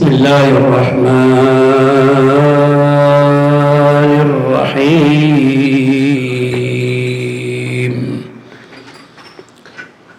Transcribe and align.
بسم 0.00 0.08
الله 0.08 0.48
الرحمن 0.48 1.10
الرحيم. 4.56 5.12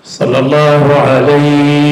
صلى 0.03 0.39
الله 0.39 0.83
عليك 1.07 1.90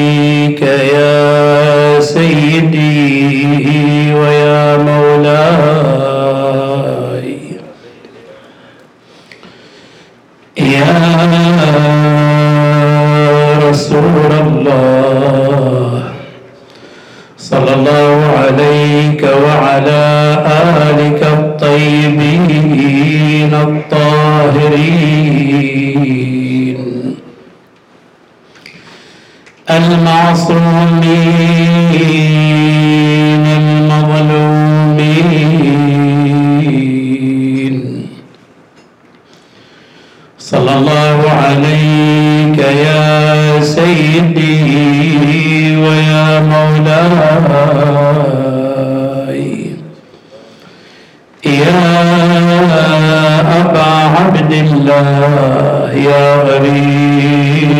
عبد 54.20 54.52
الله 54.52 55.90
يا 56.10 56.24
غريب 56.48 57.70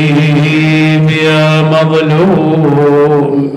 يا 1.24 1.44
مظلوم. 1.62 3.50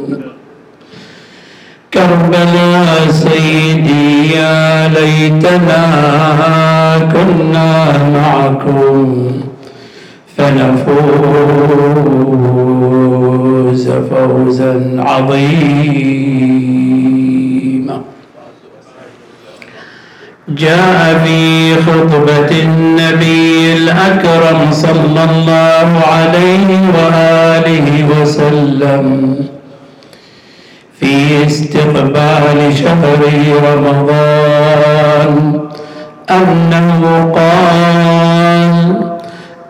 كربلاء 1.94 3.08
سيدي 3.10 4.06
يا 4.36 4.88
ليتنا 4.88 5.84
كنا 7.14 7.70
معكم 8.14 9.28
فنفوز 10.38 10.94
فوزا 13.90 14.74
عظيما 15.00 16.73
جاء 20.58 21.22
في 21.26 21.76
خطبة 21.76 22.52
النبي 22.62 23.74
الأكرم 23.74 24.72
صلى 24.72 25.24
الله 25.32 26.02
عليه 26.08 26.68
وآله 26.96 28.08
وسلم 28.22 29.36
في 31.00 31.46
استقبال 31.46 32.78
شهر 32.84 33.22
رمضان. 33.64 35.34
أنه 36.30 37.32
قال 37.36 38.76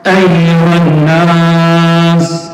أيها 0.07 0.75
الناس 0.87 2.51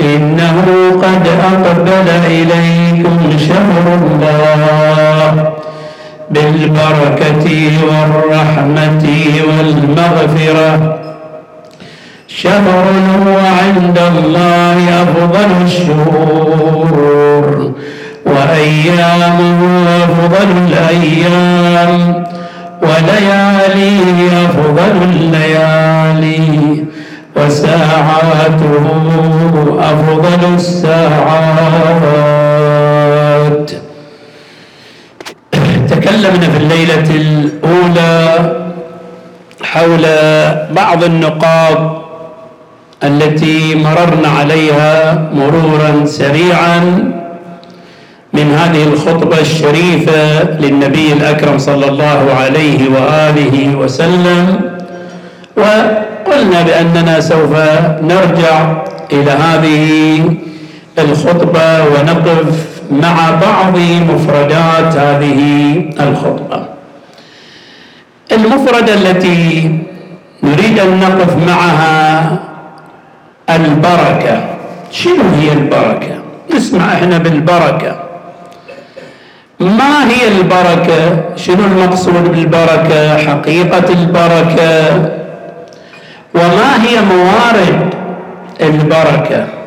إنه 0.00 0.64
قد 1.02 1.28
أقبل 1.52 2.08
إليكم 2.26 3.38
شهر 3.38 3.84
الله. 4.02 5.59
بالبركة 6.30 7.46
والرحمة 7.88 9.04
والمغفرة. 9.48 10.98
شهر 12.28 12.84
هو 13.26 13.38
عند 13.38 13.98
الله 14.16 15.02
أفضل 15.02 15.50
الشهور 15.64 17.46
وأيامه 18.26 19.60
أفضل 20.04 20.48
الأيام 20.68 22.24
ولياليه 22.82 24.18
أفضل 24.46 24.96
الليالي 25.02 26.84
وساعاته 27.36 28.86
أفضل 29.78 30.42
الساعات. 30.54 32.00
تكلمنا 36.10 36.50
في 36.50 36.56
الليلة 36.56 37.10
الأولى 37.10 38.52
حول 39.62 40.04
بعض 40.74 41.04
النقاط 41.04 42.02
التي 43.04 43.74
مررنا 43.74 44.28
عليها 44.28 45.18
مرورا 45.34 46.04
سريعا 46.04 46.78
من 48.32 48.54
هذه 48.54 48.82
الخطبة 48.84 49.40
الشريفة 49.40 50.42
للنبي 50.42 51.12
الأكرم 51.12 51.58
صلى 51.58 51.88
الله 51.88 52.34
عليه 52.40 52.80
وآله 52.90 53.76
وسلم. 53.76 54.60
وقلنا 55.56 56.62
بأننا 56.62 57.20
سوف 57.20 57.52
نرجع 58.02 58.82
إلى 59.12 59.30
هذه 59.30 59.86
الخطبة 60.98 61.84
ونقف 61.84 62.69
مع 62.90 63.30
بعض 63.30 63.78
مفردات 64.10 64.96
هذه 64.96 65.40
الخطبة. 66.00 66.64
المفردة 68.32 68.94
التي 68.94 69.78
نريد 70.42 70.78
أن 70.78 71.00
نقف 71.00 71.36
معها 71.48 72.38
البركة. 73.50 74.44
شنو 74.90 75.22
هي 75.40 75.52
البركة؟ 75.52 76.14
نسمع 76.54 76.92
إحنا 76.92 77.18
بالبركة. 77.18 78.00
ما 79.60 80.08
هي 80.10 80.28
البركة؟ 80.28 81.36
شنو 81.36 81.64
المقصود 81.64 82.32
بالبركة؟ 82.32 83.16
حقيقة 83.16 83.92
البركة. 83.92 85.10
وما 86.34 86.84
هي 86.84 87.00
موارد 87.00 87.94
البركة؟ 88.60 89.59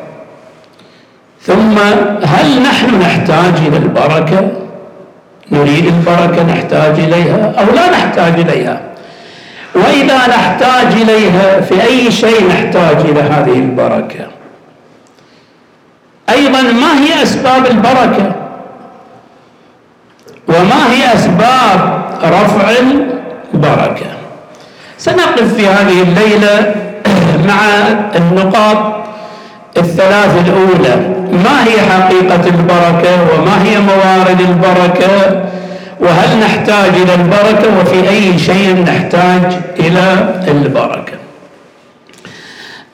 ثم 1.46 1.78
هل 2.24 2.62
نحن 2.62 3.00
نحتاج 3.00 3.54
إلى 3.66 3.76
البركة؟ 3.76 4.48
نريد 5.50 5.86
البركة 5.86 6.42
نحتاج 6.42 6.98
إليها 6.98 7.52
أو 7.58 7.74
لا 7.74 7.90
نحتاج 7.90 8.40
إليها؟ 8.40 8.80
وإذا 9.74 10.16
نحتاج 10.16 10.86
إليها 10.92 11.60
في 11.60 11.82
أي 11.82 12.12
شيء 12.12 12.48
نحتاج 12.48 12.96
إلى 12.96 13.20
هذه 13.20 13.52
البركة؟ 13.52 14.26
أيضا 16.30 16.62
ما 16.62 16.98
هي 17.00 17.22
أسباب 17.22 17.66
البركة؟ 17.66 18.32
وما 20.48 20.92
هي 20.92 21.14
أسباب 21.14 22.04
رفع 22.22 22.70
البركة؟ 23.54 24.06
سنقف 24.98 25.54
في 25.54 25.66
هذه 25.66 26.02
الليلة 26.02 26.74
مع 27.48 27.58
النقاط 28.16 28.94
الثلاث 29.76 30.48
الأولى. 30.48 31.13
ما 31.34 31.64
هي 31.64 31.80
حقيقة 31.90 32.46
البركة 32.46 33.14
وما 33.34 33.62
هي 33.64 33.78
موارد 33.80 34.40
البركة 34.40 35.42
وهل 36.00 36.40
نحتاج 36.40 36.92
إلى 36.94 37.14
البركة 37.14 37.78
وفي 37.80 38.08
أي 38.08 38.38
شيء 38.38 38.84
نحتاج 38.86 39.42
إلى 39.80 40.34
البركة؟ 40.48 41.12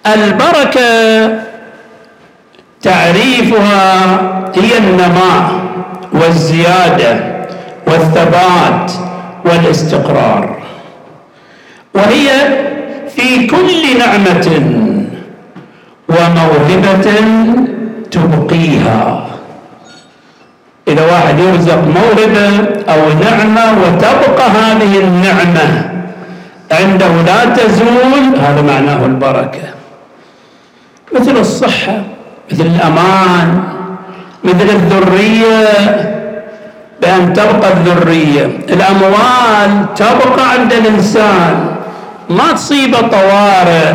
البركة 0.07 1.39
تعريفها 2.83 4.07
هي 4.57 4.79
النماء 4.79 5.51
والزيادة 6.13 7.21
والثبات 7.87 8.93
والاستقرار. 9.45 10.57
وهي 11.95 12.29
في 13.17 13.47
كل 13.47 13.99
نعمة 13.99 14.63
وموهبة 16.09 17.11
إذا 21.01 21.13
واحد 21.13 21.39
يرزق 21.39 21.79
موهبة 21.79 22.49
أو 22.89 23.01
نعمة 23.25 23.83
وتبقى 23.83 24.51
هذه 24.51 24.99
النعمة. 24.99 25.91
عنده 26.73 27.09
لا 27.27 27.45
تزول. 27.45 28.39
هذا 28.41 28.63
معناه 28.63 29.07
البركة. 29.07 29.63
مثل 31.15 31.37
الصحة 31.37 32.03
مثل 32.53 32.67
الأمان 32.67 33.63
مثل 34.45 34.69
الذرية. 34.69 35.67
بأن 37.03 37.33
تبقى 37.33 37.73
الذرية. 37.73 38.45
الأموال 38.69 39.95
تبقى 39.97 40.51
عند 40.51 40.73
الإنسان. 40.73 41.77
ما 42.31 42.53
تصيبه 42.53 43.01
طوارئ 43.01 43.95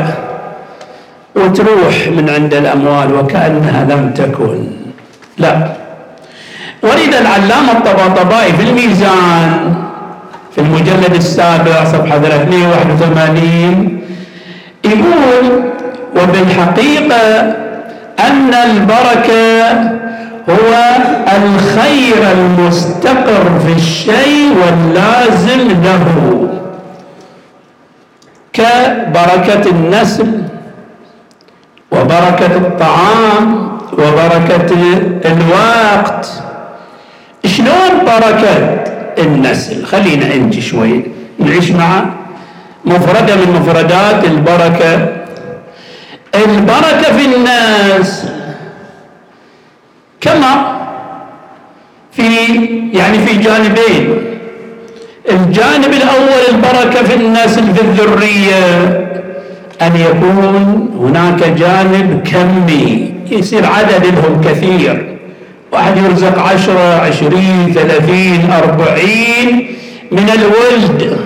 وتروح 1.35 2.07
من 2.07 2.29
عند 2.29 2.53
الأموال 2.53 3.15
وكأنها 3.15 3.83
لم 3.83 4.13
تكن. 4.15 4.67
لا. 5.37 5.84
ولذا 6.83 7.19
العلامة 7.21 7.71
الطباطبائي 7.71 8.53
في 8.53 8.63
الميزان 8.63 9.73
في 10.55 10.61
المجلد 10.61 11.13
السابع 11.15 11.83
صفحة 11.85 12.19
381 12.19 14.01
يقول 14.85 15.63
وبالحقيقة 16.15 17.41
أن 18.19 18.53
البركة 18.53 19.71
هو 20.49 20.95
الخير 21.37 22.31
المستقر 22.31 23.59
في 23.65 23.73
الشيء 23.73 24.55
واللازم 24.65 25.67
له. 25.83 26.49
كبركة 28.53 29.69
النسل 29.69 30.41
وبركة 31.91 32.55
الطعام 32.55 33.69
وبركة 33.93 34.73
الوقت 35.25 36.29
شلون 37.47 38.05
بركة 38.05 38.83
النسل؟ 39.19 39.85
خلينا 39.85 40.35
نجي 40.35 40.61
شوي 40.61 41.03
نعيش 41.39 41.71
مع 41.71 42.05
مفردة 42.85 43.35
من 43.35 43.59
مفردات 43.61 44.23
البركة. 44.23 45.07
البركة 46.35 47.17
في 47.17 47.35
الناس 47.35 48.25
كما 50.21 50.75
في 52.11 52.23
يعني 52.93 53.19
في 53.19 53.37
جانبين. 53.37 54.21
الجانب 55.29 55.93
الأول 55.93 56.41
البركة 56.49 57.03
في 57.03 57.15
النسل 57.15 57.73
في 57.73 57.81
الذرية. 57.81 59.05
أن 59.81 59.95
يكون 59.95 60.89
هناك 60.99 61.43
جانب 61.43 62.27
كمي 62.27 63.13
يصير 63.31 63.65
عدد 63.65 64.05
لهم 64.05 64.41
كثير. 64.41 65.14
واحد 65.75 65.97
يرزق 65.97 66.39
عشرة 66.39 67.01
عشرين 67.01 67.73
ثلاثين 67.73 68.51
أربعين 68.51 69.75
من 70.11 70.29
الولد. 70.29 71.19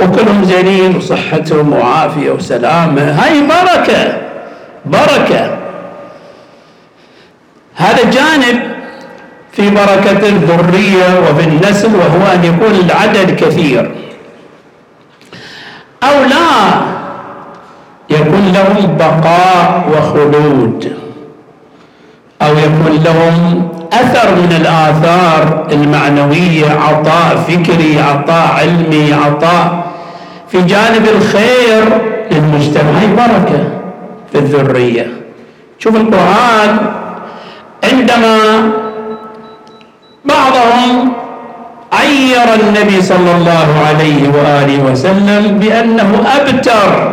وكلهم 0.00 0.44
زينين 0.44 0.96
وصحتهم 0.96 1.72
وعافية 1.72 2.30
وسلامة. 2.30 3.02
هاي 3.02 3.40
بركة 3.40 4.18
بركة. 4.86 5.58
هذا 7.76 8.10
جانب 8.10 8.60
في 9.52 9.70
بركة 9.70 10.28
الذرية 10.28 11.20
وفي 11.20 11.44
النسل 11.48 11.94
وهو 11.94 12.32
أن 12.34 12.44
يكون 12.44 12.74
العدد 12.86 13.44
كثير. 13.44 13.90
أو 16.02 16.24
لا 16.24 16.80
يكون 18.10 18.52
لهم 18.54 18.96
بقاء 18.96 19.88
وخلود. 19.92 21.07
أو 22.42 22.52
يكون 22.52 23.02
لهم 23.04 23.68
أثر 23.92 24.34
من 24.34 24.52
الآثار 24.60 25.66
المعنوية 25.72 26.70
عطاء 26.70 27.36
فكري 27.48 28.00
عطاء 28.00 28.54
علمي 28.58 29.12
عطاء 29.12 29.86
في 30.48 30.62
جانب 30.62 31.08
الخير 31.16 31.84
للمجتمع. 32.32 32.90
بركة 33.16 33.68
في 34.32 34.38
الذرية. 34.38 35.06
شوف 35.78 35.96
القرآن 35.96 36.76
عندما 37.84 38.70
بعضهم 40.24 41.12
عير 41.92 42.54
النبي 42.54 43.02
صلى 43.02 43.36
الله 43.36 43.68
عليه 43.88 44.28
وآله 44.28 44.92
وسلم 44.92 45.58
بأنه 45.58 46.24
أبتر 46.36 47.12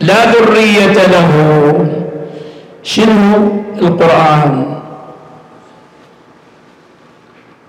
لا 0.00 0.24
ذرية 0.24 0.92
له. 0.92 1.99
شنو 2.82 3.62
القرآن؟ 3.78 4.80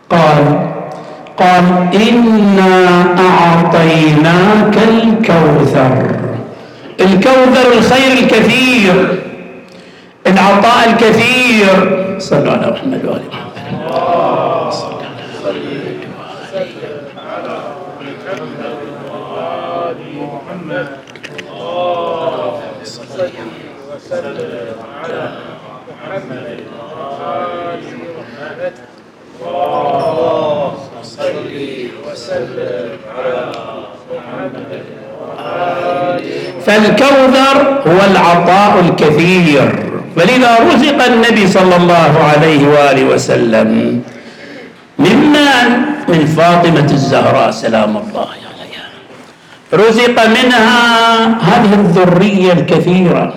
قال 0.09 0.69
قال 1.37 1.65
إنا 1.95 3.05
أعطيناك 3.19 4.77
الكوثر. 4.77 6.15
الكوثر 6.99 7.71
الخير 7.77 8.23
الكثير. 8.23 9.21
العطاء 10.27 10.89
الكثير. 10.89 12.01
صلوا 12.19 12.51
على 12.51 12.71
محمد 12.71 13.05
وآل 13.05 13.21
محمد 20.15 20.87
صلى 22.83 23.21
على 23.21 23.31
محمد 23.31 23.71
وسلم 23.95 24.75
على 25.03 25.31
محمد 25.89 26.59
وآل 26.99 27.83
محمد 27.83 28.73
اللهم 29.41 31.03
صل 31.03 31.35
وسلم 32.11 32.89
على 33.17 33.51
محمد 34.11 34.83
فالكوثر 36.65 37.57
هو 37.87 37.99
العطاء 38.11 38.79
الكثير 38.79 39.91
فلذا 40.15 40.57
رزق 40.59 41.05
النبي 41.05 41.47
صلى 41.47 41.75
الله 41.75 42.13
عليه 42.23 42.67
وآله 42.67 43.03
وسلم 43.05 44.01
ممن 44.99 45.67
من 46.07 46.25
فاطمة 46.25 46.89
الزهراء 46.91 47.51
سلام 47.51 47.97
الله 47.97 48.27
عليها. 48.27 48.85
رزق 49.73 50.17
منها 50.27 50.77
هذه 51.41 51.73
الذرية 51.73 52.53
الكثيرة 52.53 53.33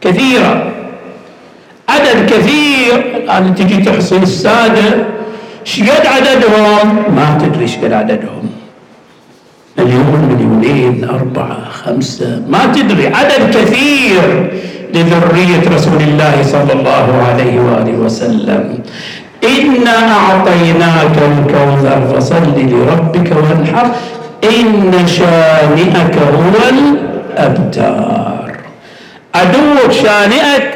كثيرة. 0.00 0.72
عدد 1.88 2.18
كثير. 2.30 2.96
الآن 3.16 3.54
تجي 3.54 3.76
تحصي 3.76 4.16
السادة 4.16 4.88
شقد 5.64 6.06
عددهم. 6.06 6.86
ما 7.16 7.38
تدري 7.40 7.68
شقد 7.68 7.92
عددهم. 7.92 8.50
مليون 9.78 10.20
مليونين 10.30 11.04
أربعة 11.04 11.58
خمسة 11.84 12.42
ما 12.48 12.66
تدري. 12.74 13.06
عدد 13.06 13.56
كثير 13.56 14.52
لذرية 14.94 15.64
رسول 15.74 16.02
الله 16.02 16.42
صلى 16.42 16.72
الله 16.72 17.06
عليه 17.28 17.60
وآله 17.60 17.92
وسلم. 17.92 18.78
إنا 19.44 19.96
أعطيناك 20.12 21.16
الكوثر 21.32 22.00
فصل 22.14 22.54
لربك 22.56 23.28
وانحر. 23.36 23.86
إن 24.44 24.92
شانئك 25.06 26.16
هو 26.18 26.56
الأبتار. 26.74 28.52
عدوك 29.34 29.90
شانئك 29.90 30.66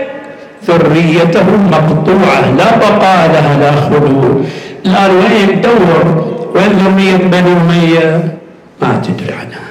ذريته 0.69 1.47
مقطوعة 1.71 2.50
لا 2.59 2.77
بقاء 2.77 3.31
لها 3.35 3.53
لا 3.61 3.73
خلود. 3.73 4.47
الآن 4.87 5.10
وين 5.10 5.60
دور 5.60 6.27
وين 6.55 6.70
ذرية 6.70 7.17
بني 7.17 7.53
أمية 7.53 8.39
ما 8.82 9.03
تدري 9.05 9.32
عنها. 9.34 9.67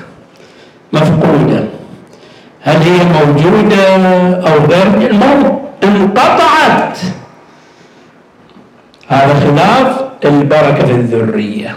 مفقودة. 0.94 1.64
هل 2.62 2.78
هي 2.82 2.98
موجودة 3.18 3.96
أو 4.50 4.66
غير؟ 4.66 5.12
الموت 5.12 5.62
انقطعت. 5.84 6.98
هذا 9.08 9.34
خلاف 9.40 10.02
البركة 10.26 10.86
في 10.86 10.92
الذرية. 10.92 11.76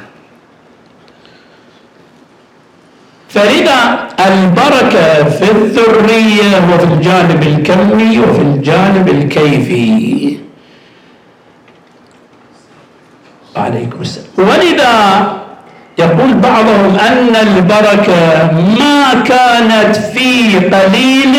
فلذا 3.29 3.99
البركة 4.27 5.25
في 5.25 5.51
الذرية 5.51 6.75
وفي 6.75 6.85
الجانب 6.85 7.43
الكمي 7.43 8.19
وفي 8.19 8.43
الجانب 8.43 9.09
الكيفي. 9.09 10.39
عليكم 13.59 14.01
السلام. 14.01 14.27
ولذا 14.39 15.27
يقول 15.99 16.35
بعضهم 16.35 16.97
أن 16.97 17.37
البركة 17.37 18.53
ما 18.53 19.23
كانت 19.25 19.97
في 19.97 20.59
قليل 20.59 21.35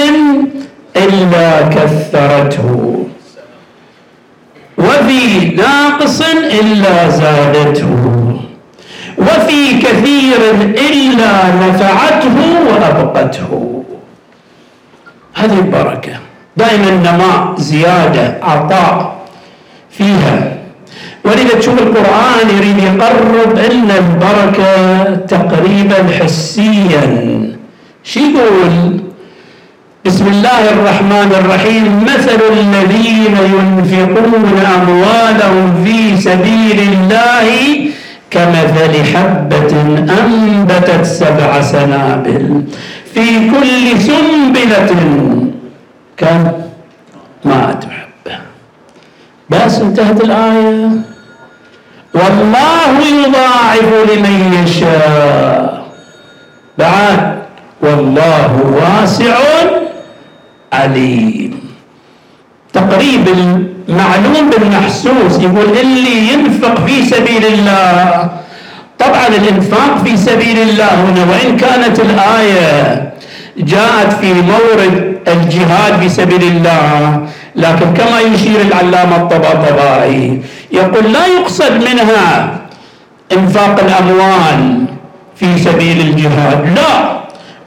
إلا 0.96 1.62
كثرته. 1.62 3.06
وفي 4.78 5.46
ناقص 5.46 6.22
إلا 6.62 7.10
زادته. 7.10 8.40
وفي 9.18 9.78
كثير 9.82 10.52
إلا 10.62 11.56
نفعته 11.56 12.38
وأبقته. 12.68 13.84
هذه 15.36 15.60
البركة. 15.60 16.14
دائما 16.58 16.92
نماء 16.92 17.54
زيادة 17.58 18.38
عطاء 18.44 19.16
فيها 19.92 20.59
ولذا 21.26 21.60
تشوف 21.60 21.82
القرآن 21.82 22.48
يريد 22.58 22.78
يقرب 22.78 23.60
لنا 23.72 23.96
البركة 23.98 25.16
تقريبا 25.16 26.00
حسيا. 26.20 27.06
شو 28.04 28.20
يقول؟ 28.20 29.00
بسم 30.06 30.28
الله 30.28 30.62
الرحمن 30.72 31.32
الرحيم. 31.40 32.04
مثل 32.04 32.40
الذين 32.52 33.36
ينفقون 33.56 34.60
أموالهم 34.78 35.84
في 35.86 36.18
سبيل 36.22 36.80
الله 36.94 37.48
كمثل 38.32 38.94
حبة 39.14 39.72
أنبتت 40.22 41.06
سبع 41.06 41.62
سنابل 41.62 42.64
في 43.14 43.26
كل 43.52 44.02
سنبلة. 44.02 44.90
كم؟ 46.18 46.52
ما 47.46 47.76
تحبه 47.82 48.09
بس 49.50 49.80
انتهت 49.80 50.22
الآية. 50.24 50.90
والله 52.14 53.00
يضاعف 53.28 54.10
لمن 54.12 54.64
يشاء. 54.64 55.86
بعد. 56.78 57.40
والله 57.82 58.62
واسع 58.82 59.38
عليم. 60.74 61.60
تقريب 62.74 63.28
المعلوم 63.28 64.50
بالمحسوس. 64.50 65.40
يقول 65.40 65.78
اللي 65.82 66.34
ينفق 66.34 66.86
في 66.86 67.06
سبيل 67.06 67.46
الله. 67.46 68.30
طبعا 69.00 69.28
الإنفاق 69.28 70.04
في 70.06 70.18
سبيل 70.18 70.60
الله 70.60 70.94
هنا 70.94 71.26
وإن 71.32 71.58
كانت 71.58 72.00
الآية 72.00 73.10
جاءت 73.58 74.14
في 74.22 74.34
مورد 74.34 75.18
الجهاد 75.28 76.00
في 76.00 76.10
سبيل 76.10 76.44
الله 76.44 77.28
لكن 77.60 77.94
كما 77.94 78.20
يشير 78.20 78.62
العلامة 78.62 79.16
الطباطبائي 79.16 80.42
يقول 80.72 81.14
لا 81.14 81.26
يقصد 81.28 81.72
منها 81.72 82.56
إنفاق 83.32 83.80
الأموال 83.84 84.86
في 85.36 85.58
سبيل 85.58 86.00
الجهاد 86.02 86.74
لا 86.76 87.20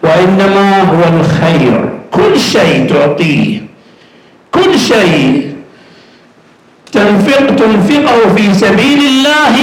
وإنما 0.03 0.81
هو 0.81 1.21
الخير. 1.21 1.89
كل 2.11 2.41
شيء 2.41 2.87
تعطيه 2.91 3.61
كل 4.53 4.79
شيء 4.79 5.53
تنفق 6.93 7.47
تنفقه 7.47 8.35
في 8.37 8.55
سبيل 8.55 8.99
الله 8.99 9.57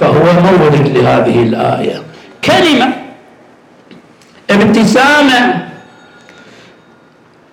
فهو 0.00 0.24
مورد 0.42 0.96
لهذه 0.96 1.42
الآية. 1.42 2.02
كلمة 2.44 2.88
ابتسامة 4.50 5.54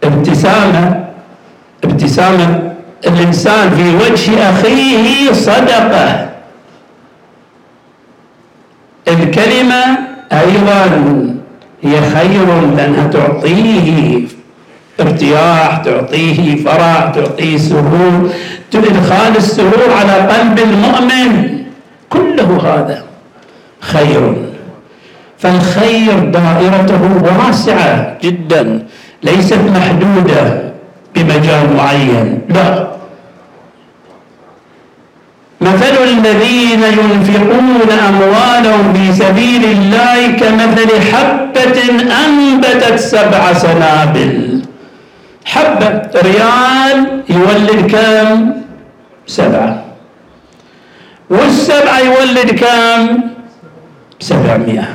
ابتسامة 0.03 1.06
ابتسامة 1.83 2.73
الإنسان 3.07 3.69
في 3.69 3.95
وجه 3.95 4.49
أخيه 4.49 5.31
صدقة 5.33 6.29
الكلمة 9.07 9.83
أيضا 10.31 10.85
هي 11.81 12.01
خير 12.01 12.61
لأنها 12.75 13.07
تعطيه 13.07 14.21
ارتياح 14.99 15.77
تعطيه 15.77 16.63
فرح 16.63 17.11
تعطيه 17.15 17.57
سرور. 17.57 18.29
إدخال 18.75 19.37
السرور 19.37 19.93
على 19.99 20.13
قلب 20.13 20.59
المؤمن. 20.59 21.57
كله 22.09 22.59
هذا 22.63 23.03
خير. 23.79 24.35
فالخير 25.37 26.19
دائرته 26.19 27.01
واسعة 27.23 28.17
جدا 28.23 28.85
ليست 29.23 29.59
محدودة. 29.75 30.66
بمجال 31.23 31.75
معين. 31.77 32.41
لا. 32.49 32.87
مثل 35.61 35.95
الذين 36.03 36.83
ينفقون 36.83 37.91
أموالهم 38.09 38.93
في 38.93 39.13
سبيل 39.13 39.65
الله 39.65 40.27
كمثل 40.27 40.89
حبة 41.11 41.77
أنبتت 42.25 42.95
سبع 42.99 43.53
سنابل. 43.53 44.61
حبة 45.45 46.01
ريال 46.15 47.23
يولد 47.29 47.91
كم؟ 47.91 48.51
سبعة. 49.27 49.83
والسبعة 51.29 51.99
يولد 51.99 52.49
كم؟ 52.51 53.01
سبعمائة. 54.19 54.87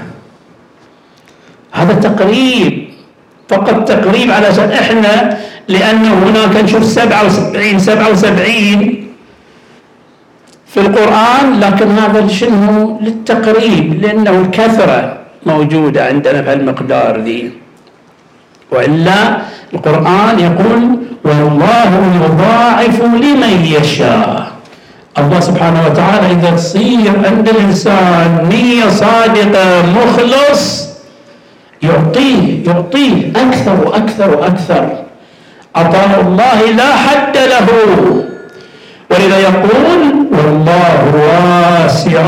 هذا 1.73 1.95
تقريب. 1.95 2.93
فقط 3.49 3.89
تقريب 3.89 4.31
على 4.31 4.49
إحنا 4.81 5.39
لأنه 5.69 6.15
هناك 6.15 6.65
نشوف 6.65 6.85
سبعة 6.85 7.27
وسبعين 7.27 7.79
سبعة 7.79 8.11
وسبعين 8.11 9.09
في 10.67 10.81
القرآن 10.81 11.61
لكن 11.61 11.89
هذا 11.99 12.29
شنو؟ 12.29 12.99
للتقريب 13.01 14.03
لأنه 14.03 14.31
الكثرة 14.41 15.19
موجودة 15.47 16.07
عندنا 16.07 16.41
بهالمقدار 16.41 17.21
ذي. 17.21 17.53
وإلا 18.71 19.39
القرآن 19.75 20.39
يقول 20.41 20.83
والله 21.25 21.91
يضاعف 22.25 23.03
لمن 23.03 23.65
يشاء. 23.81 24.53
الله 25.19 25.41
سبحانه 25.41 25.87
وتعالى 25.87 26.27
إذا 26.33 26.51
تصير 26.57 27.13
عند 27.27 27.49
الإنسان 27.49 28.49
نية 28.49 28.89
صادقة 28.89 29.83
مخلص 29.93 30.89
يعطيه 31.83 32.67
يعطيه 32.67 33.33
أكثر 33.37 33.89
وأكثر 33.89 34.37
وأكثر. 34.39 35.02
عطاء 35.77 36.21
الله 36.21 36.71
لا 36.71 36.97
حد 36.97 37.37
له. 37.37 37.69
ولذا 39.11 39.39
يقول 39.39 40.01
والله 40.33 41.13
واسع 41.15 42.23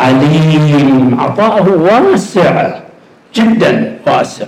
عليم. 0.00 1.16
عطاءه 1.20 1.70
واسع 1.70 2.70
جدا 3.34 3.98
واسع. 4.06 4.46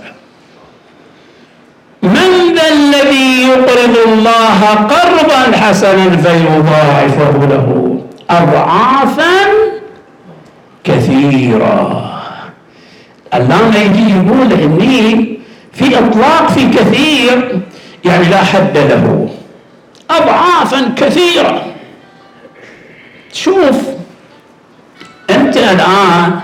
من 2.03 2.55
ذا 2.55 2.67
الذي 2.67 3.47
يقرض 3.47 3.97
الله 4.07 4.59
قرضا 4.65 5.57
حسنا 5.57 6.17
فيضاعفه 6.17 7.45
له؟ 7.45 7.99
أضعافا 8.29 9.37
كثيرا 10.83 12.11
اللام 13.33 13.71
يجي 13.75 14.11
يقول 14.11 14.53
إني 14.53 15.36
في 15.77 15.97
أطلاق 15.99 16.51
في 16.51 16.69
كثير 16.69 17.59
يعني 18.05 18.25
لا 18.25 18.37
حد 18.43 18.77
له. 18.77 19.29
اضعافا 20.09 20.93
كثيرة. 20.97 21.63
شوف 23.33 23.77
أنت 25.29 25.57
الآن 25.57 26.39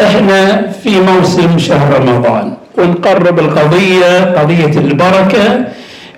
إحنا 0.00 0.70
في 0.70 1.00
موسم 1.00 1.58
شهر 1.58 2.00
رمضان 2.00 2.56
ونقرب 2.78 3.38
القضية 3.38 4.24
قضية 4.24 4.78
البركة 4.78 5.64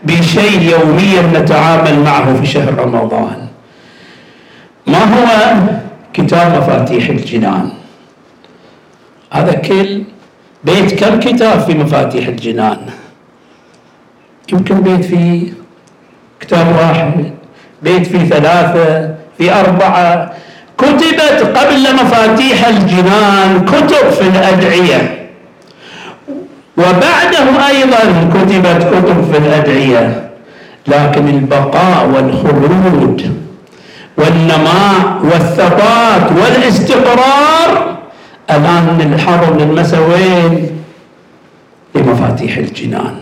بشيء 0.04 0.62
يوميا 0.62 1.22
نتعامل 1.40 1.98
معه 2.04 2.40
في 2.40 2.46
شهر 2.46 2.74
رمضان. 2.78 3.46
ما 4.86 4.98
هو؟ 4.98 5.54
كتاب 6.12 6.56
مفاتيح 6.56 7.08
الجنان. 7.08 7.70
هذا 9.32 9.52
كل 9.52 10.02
بيت 10.64 11.04
كم 11.04 11.20
كتاب 11.20 11.60
في 11.60 11.74
مفاتيح 11.74 12.28
الجنان؟ 12.28 12.78
يمكن 14.52 14.80
بيت 14.80 15.04
فيه 15.04 15.52
كتاب 16.40 16.66
واحد 16.76 17.32
بيت 17.82 18.06
فيه 18.06 18.24
ثلاثة 18.28 19.14
في 19.38 19.52
أربعة. 19.60 20.32
كتبت 20.78 21.56
قبل 21.56 21.94
مفاتيح 21.94 22.68
الجنان 22.68 23.64
كتب 23.64 24.10
في 24.10 24.28
الأدعية. 24.28 25.28
وبعده 26.76 27.68
أيضا 27.68 28.30
كتبت 28.34 28.86
كتب 28.94 29.32
في 29.32 29.38
الأدعية. 29.38 30.30
لكن 30.88 31.28
البقاء 31.28 32.06
والخلود 32.14 33.36
والنماء 34.18 35.20
والثبات 35.24 36.32
والاستقرار 36.32 37.96
الآن 38.50 38.98
ننحر 38.98 39.56
للمسا 39.56 39.98
وين؟ 39.98 40.70
لمفاتيح 41.94 42.56
الجنان. 42.56 43.14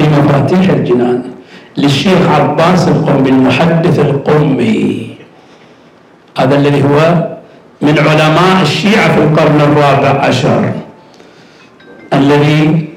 لمفاتيح 0.00 0.70
الجنان. 0.70 1.22
للشيخ 1.76 2.28
عباس 2.28 2.88
القمي 2.88 3.28
المحدث 3.28 3.98
القمي. 3.98 5.10
هذا 6.38 6.56
الذي 6.56 6.82
هو 6.84 7.28
من 7.82 7.98
علماء 7.98 8.62
الشيعة 8.62 9.14
في 9.14 9.20
القرن 9.20 9.60
الرابع 9.60 10.20
عشر. 10.20 10.72
الذي 12.12 12.88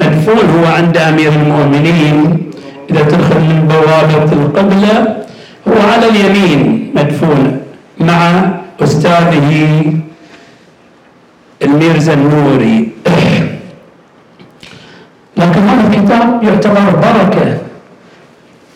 مدفون 0.00 0.46
هو 0.58 0.66
عند 0.66 0.96
أمير 0.96 1.32
المؤمنين. 1.32 2.50
إذا 2.90 3.02
تدخل 3.02 3.40
من 3.40 3.68
بوابة 3.68 4.32
القبلة 4.32 5.16
هو 5.68 5.90
على 5.92 6.08
اليمين 6.08 6.92
مدفون 6.96 7.60
مع 8.00 8.44
أستاذه 8.80 9.82
الميرزا 11.62 12.12
النوري. 12.14 12.88
لكن 15.36 15.60
هذا 15.68 15.88
الكتاب 15.88 16.42
يعتبر 16.42 16.90
بركة. 16.90 17.58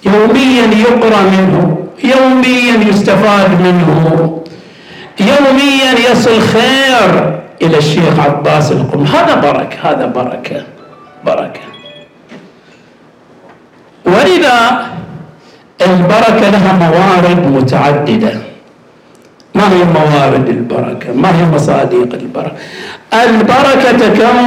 يوميا 0.06 0.66
يقرأ 0.66 1.22
منه 1.22 1.78
يوميا 2.04 2.88
يستفاد 2.88 3.60
منه 3.60 4.42
يوميا 5.20 6.10
يصل 6.10 6.40
خير 6.40 7.40
إلى 7.62 7.78
الشيخ 7.78 8.20
عباس 8.20 8.72
القم. 8.72 9.02
هذا 9.04 9.34
بركة 9.34 9.76
هذا 9.82 10.06
بركة 10.06 10.62
بركة. 11.26 11.60
ولذا 14.06 14.86
البركة 15.80 16.50
لها 16.50 16.72
موارد 16.72 17.46
متعددة. 17.46 18.51
ما 19.54 19.72
هي 19.72 19.84
موارد 19.84 20.48
البركة؟ 20.48 21.12
ما 21.12 21.28
هي 21.28 21.44
مصادق 21.54 22.08
البركة؟ 22.14 22.52
البركة 23.12 23.92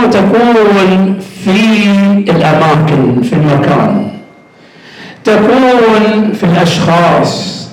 تكون 0.09 1.19
في 1.45 2.31
الأماكن 2.31 3.21
في 3.21 3.33
المكان. 3.33 4.11
تكون 5.23 6.33
في 6.33 6.43
الأشخاص. 6.43 7.65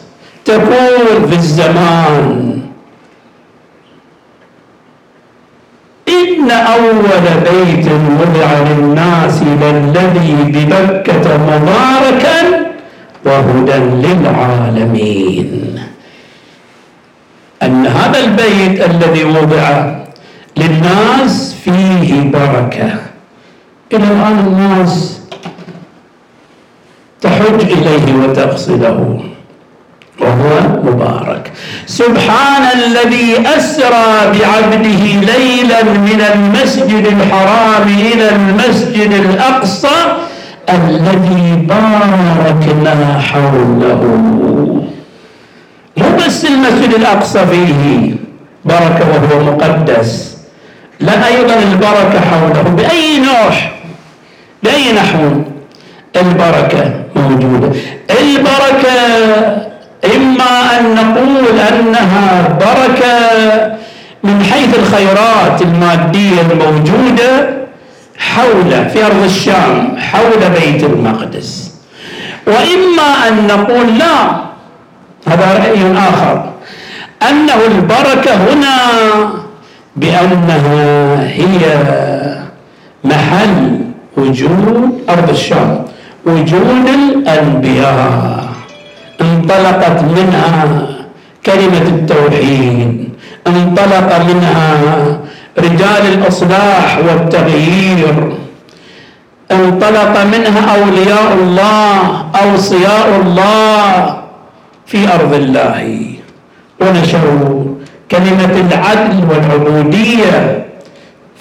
تكون 0.45 1.27
في 1.29 1.35
الزمان. 1.35 2.61
إن 6.09 6.51
أول 6.51 7.03
بيت 7.45 7.87
وضع 8.21 8.59
للناس 8.71 9.43
للذي 9.43 10.37
ببكة 10.45 11.37
مباركا 11.37 12.39
وهدى 13.25 14.07
للعالمين. 14.07 15.82
أن 17.63 17.87
هذا 17.87 18.19
البيت 18.21 18.91
الذي 18.91 19.25
وضع 19.25 19.95
للناس 20.57 21.55
فيه 21.65 22.31
بركة. 22.31 22.91
إلى 23.93 24.05
الآن 24.05 24.39
الناس 24.39 25.21
تحج 27.21 27.61
إليه 27.61 28.15
وتقصده. 28.15 28.99
وهو 30.21 30.61
مبارك. 30.85 31.53
سبحان 31.87 32.63
الذي 32.79 33.49
أسرى 33.57 34.33
بعبده 34.39 35.05
ليلا 35.33 35.83
من 35.83 36.21
المسجد 36.35 37.07
الحرام 37.07 37.89
إلى 37.89 38.29
المسجد 38.29 39.13
الأقصى 39.13 40.17
الذي 40.69 41.67
باركنا 41.69 43.21
حوله. 43.21 44.62
مو 45.97 46.17
بس 46.17 46.45
المسجد 46.45 46.95
الأقصى 46.95 47.47
فيه 47.47 48.15
بركة 48.65 49.07
وهو 49.11 49.45
مقدس. 49.45 50.37
لا 51.01 51.27
أيضا 51.27 51.55
البركة 51.55 52.21
حوله. 52.21 52.63
بأي 52.63 53.19
نوع؟ 53.19 53.51
بأي 54.63 54.93
نحو؟ 54.93 55.31
البركة 56.17 56.93
موجودة. 57.17 57.73
البركة 58.11 58.97
إما 60.17 60.79
أن 60.79 60.95
نقول 60.95 61.59
أنها 61.59 62.49
بركة 62.61 63.77
من 64.25 64.45
حيث 64.45 64.79
الخيرات 64.79 65.63
المادية 65.63 66.41
الموجودة 66.51 67.49
حول 68.19 68.91
في 68.91 69.07
أرض 69.07 69.23
الشام 69.25 69.97
حول 69.99 70.51
بيت 70.61 70.85
المقدس. 70.85 71.73
وإما 72.47 73.29
أن 73.29 73.47
نقول 73.47 73.99
لا 73.99 74.52
هذا 75.29 75.59
رأي 75.59 75.93
آخر. 75.93 76.51
أنه 77.31 77.59
البركة 77.67 78.35
هنا 78.35 78.77
بأنها 79.97 81.23
هي 81.29 81.63
محل 83.05 83.79
وجود 84.17 84.93
أرض 85.09 85.31
الشام 85.31 85.85
وجود 86.27 86.87
الأنبياء. 86.89 88.43
انطلقت 89.21 90.03
منها 90.03 90.87
كلمة 91.47 91.87
التوحيد 91.95 93.09
انطلق 93.47 94.19
منها 94.29 94.69
رجال 95.59 96.03
الإصلاح 96.15 96.99
والتغيير 97.09 98.37
انطلق 99.51 100.25
منها 100.25 100.77
أولياء 100.77 101.35
الله 101.43 102.25
أوصياء 102.45 103.21
الله 103.27 104.17
في 104.93 105.09
أرض 105.15 105.33
الله. 105.35 106.15
ونشروا 106.81 107.65
كلمة 108.11 108.55
العدل 108.61 109.25
والعبودية 109.31 110.67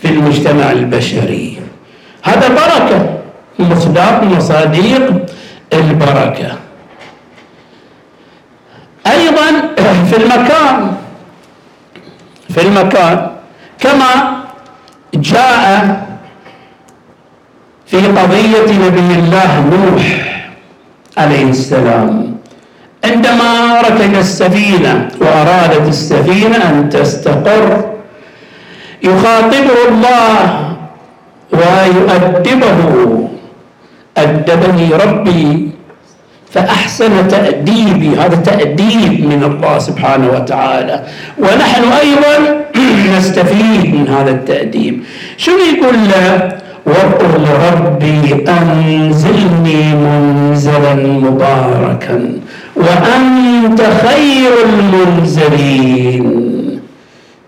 في 0.01 0.07
المجتمع 0.07 0.71
البشري. 0.71 1.59
هذا 2.23 2.47
بركة 2.47 3.19
مصداق 3.59 4.23
مصاديق 4.23 5.25
البركة. 5.73 6.51
أيضا 9.07 9.47
في 10.09 10.15
المكان 10.17 10.95
في 12.49 12.61
المكان 12.61 13.31
كما 13.79 14.11
جاء 15.13 16.07
في 17.87 17.97
قضية 17.97 18.87
نبي 18.87 19.13
الله 19.19 19.51
نوح 19.59 20.05
عليه 21.17 21.43
السلام. 21.43 22.30
عندما 23.05 23.81
ركب 23.81 24.15
السفينة 24.15 25.07
وأرادت 25.21 25.87
السفينة 25.87 26.69
أن 26.69 26.89
تستقر 26.89 27.91
يخاطبه 29.03 29.77
الله 29.89 30.75
ويؤدبه. 31.53 33.27
أدبني 34.17 34.89
ربي 34.93 35.71
فأحسن 36.51 37.27
تأديبي 37.27 38.09
هذا 38.19 38.35
تأديب 38.35 39.25
من 39.25 39.43
الله 39.43 39.79
سبحانه 39.79 40.27
وتعالى. 40.35 41.03
ونحن 41.39 41.83
أيضا 41.83 42.35
نستفيد 43.17 43.95
من 43.95 44.07
هذا 44.07 44.31
التأديب. 44.31 45.03
شو 45.37 45.51
يقول 45.51 45.95
له؟ 46.09 46.57
وقل 46.85 47.45
ربي 47.73 48.45
أنزلني 48.49 49.95
منزلا 49.95 50.93
مباركا. 50.95 52.17
وأنت 52.81 53.81
خير 53.81 54.51
المنزلين 54.65 56.25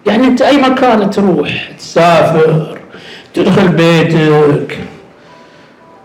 يعني 0.08 0.28
أنت 0.28 0.42
أي 0.42 0.58
مكان 0.58 1.10
تروح 1.10 1.70
تسافر 1.80 2.78
تدخل 3.34 3.68
بيتك 3.68 4.78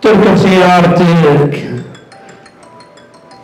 تركب 0.02 0.36
سيارتك. 0.36 1.64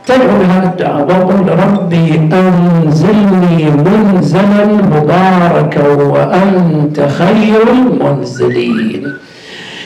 تدعو 0.07 0.39
بهذا 0.39 0.69
الدعاء 0.73 1.03
وقل 1.03 1.49
ربي 1.49 2.15
أنزلني 2.33 3.71
منزلا 3.71 4.65
مباركا 4.67 5.89
وأنت 5.89 7.01
خير 7.01 7.63
المنزلين. 7.73 9.13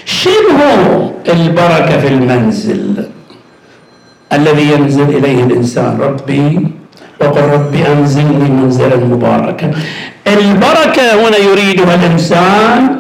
شبه 0.05 1.11
البركة 1.29 2.01
في 2.01 2.09
المنزل. 2.09 3.09
الذي 4.33 4.73
ينزل 4.73 5.09
إليه 5.17 5.45
الإنسان 5.45 5.99
ربي 6.01 6.67
وقل 7.21 7.41
ربي 7.41 7.87
أنزلني 7.87 8.49
منزلا 8.51 8.97
مباركا. 8.97 9.71
البركة 10.27 11.29
هنا 11.29 11.37
يريدها 11.37 11.95
الإنسان 11.95 12.97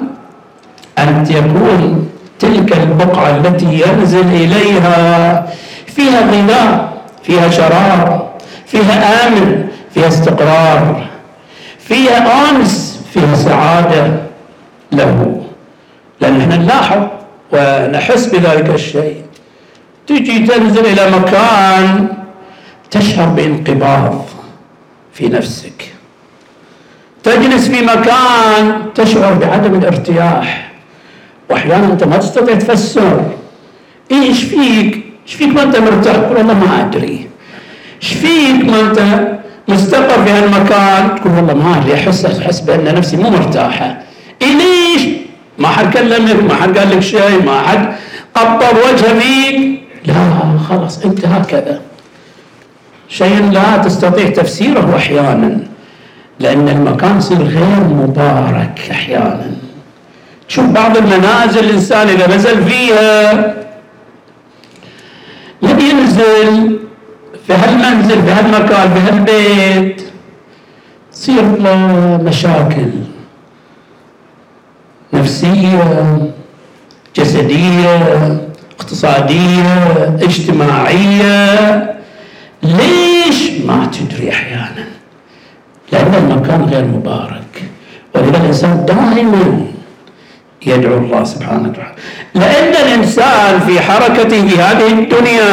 أن 0.98 1.24
تكون 1.24 2.08
تلك 2.38 2.76
البقعة 2.76 3.36
التي 3.36 3.82
ينزل 3.86 4.26
إليها. 4.26 5.46
فيها 5.86 6.20
غذاء 6.30 6.92
فيها 7.22 7.50
شراب 7.50 8.28
فيها 8.66 9.26
آمن 9.26 9.68
فيها 9.94 10.08
استقرار 10.08 11.06
فيها 11.78 12.50
أنس 12.50 13.00
فيها 13.12 13.34
سعادة 13.34 14.12
له. 14.92 15.42
لأن 16.20 16.40
إحنا 16.40 16.56
نلاحظ 16.56 17.02
ونحس 17.52 18.26
بذلك 18.26 18.70
الشيء. 18.74 19.27
تجي 20.08 20.38
تنزل 20.38 20.86
إلى 20.86 21.10
مكان 21.10 22.08
تشعر 22.90 23.26
بانقباض 23.28 24.24
في 25.12 25.28
نفسك. 25.28 25.92
تجلس 27.22 27.68
في 27.68 27.82
مكان 27.82 28.80
تشعر 28.94 29.34
بعدم 29.34 29.74
الارتياح. 29.74 30.70
واحيانا 31.50 31.86
أنت 31.92 32.04
ما 32.04 32.16
تستطيع 32.16 32.54
تفسر. 32.54 33.22
إيش 34.12 34.42
فيك؟ 34.42 35.04
إيش 35.26 35.34
فيك 35.34 35.48
ما 35.48 35.62
أنت 35.62 35.76
مرتاح؟ 35.76 36.16
والله 36.16 36.54
ما 36.54 36.80
أدري. 36.80 37.28
إيش 38.02 38.12
فيك 38.12 38.64
ما 38.64 38.80
أنت 38.80 39.28
مستقر 39.68 40.24
في 40.24 40.30
هالمكان؟ 40.30 41.14
تقول 41.20 41.34
والله 41.34 41.54
ما 41.54 41.76
أدري. 41.78 41.94
احس 41.94 42.24
أحس 42.24 42.60
بأن 42.60 42.94
نفسي 42.94 43.16
مو 43.16 43.30
مرتاحة. 43.30 43.98
إيه 44.42 44.54
ليش 44.54 45.02
ما 45.58 45.68
حد 45.68 45.92
كلمك 45.92 46.44
ما 46.44 46.54
حد 46.54 46.78
قال 46.78 46.90
لك 46.90 47.00
شيء 47.00 47.42
ما 47.46 47.60
حد 47.62 47.92
قطر 48.34 48.76
وجهه 48.76 49.18
فيك 49.18 49.77
لا 50.08 50.58
خلاص 50.68 51.04
انت 51.04 51.24
هكذا. 51.26 51.80
شيء 53.08 53.50
لا 53.50 53.76
تستطيع 53.76 54.28
تفسيره 54.30 54.96
أحيانا 54.96 55.58
لأن 56.40 56.68
المكان 56.68 57.18
يصير 57.18 57.42
غير 57.42 57.84
مبارك 57.84 58.88
أحيانا. 58.90 59.50
تشوف 60.48 60.64
بعض 60.64 60.96
المنازل 60.96 61.64
الإنسان 61.64 62.08
إذا 62.08 62.36
نزل 62.36 62.64
فيها 62.64 63.32
يبي 65.62 65.90
ينزل 65.90 66.78
في 67.46 67.52
هالمنزل 67.52 68.22
في 68.22 68.30
هالمكان 68.30 68.94
في 68.94 69.00
هالبيت 69.00 70.02
تصير 71.12 71.56
له 71.58 71.76
مشاكل 72.24 72.90
نفسية 75.12 76.18
جسدية 77.16 78.47
اقتصادية 78.78 80.14
اجتماعية. 80.22 81.94
ليش 82.62 83.50
ما 83.66 83.90
تدري 83.92 84.30
أحيانا؟ 84.30 84.84
لأن 85.92 86.14
المكان 86.14 86.62
غير 86.62 86.84
مبارك. 86.84 87.62
ولذا 88.14 88.36
الإنسان 88.36 88.84
دائما 88.84 89.66
يدعو 90.66 90.96
الله 90.98 91.24
سبحانه 91.24 91.68
وتعالى. 91.68 91.94
لأن 92.34 92.72
الإنسان 92.86 93.60
في 93.60 93.80
حركته 93.80 94.48
في 94.48 94.58
هذه 94.62 94.92
الدنيا 94.92 95.52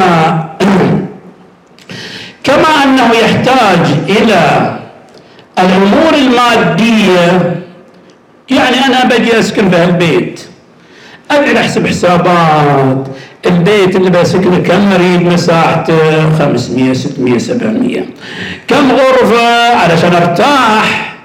أنه 2.83 3.11
يحتاج 3.11 3.85
إلى 4.09 4.75
الأمور 5.59 6.13
المادية. 6.13 7.55
يعني 8.49 8.85
أنا 8.85 9.05
بجي 9.05 9.39
أسكن 9.39 9.69
في 9.69 10.54
أقعد 11.31 11.57
أحسب 11.57 11.87
حسابات. 11.87 13.07
البيت 13.45 13.95
اللي 13.95 14.09
بسكنه 14.09 14.57
كم 14.57 14.89
مريض 14.89 15.21
مساحته؟ 15.33 16.29
500 16.39 16.93
600 16.93 17.37
700 17.37 18.01
كم 18.67 18.91
غرفة؟ 18.91 19.75
علشان 19.75 20.15
أرتاح. 20.15 21.15